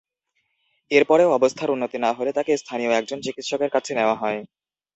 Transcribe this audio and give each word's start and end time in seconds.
এরপরেও 0.91 1.29
অবস্থার 1.33 1.73
উন্নতি 1.75 1.97
না 1.99 2.11
হলে 2.17 2.31
তাঁকে 2.33 2.51
স্থানীয় 2.57 2.91
একজন 2.93 3.19
চিকিৎসকের 3.25 3.69
কাছে 3.75 3.91
নেওয়া 3.95 4.15
হয়। 4.15 4.39